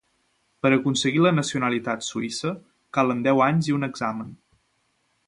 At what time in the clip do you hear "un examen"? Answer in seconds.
3.81-4.37